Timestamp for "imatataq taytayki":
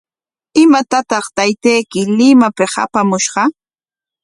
0.61-2.01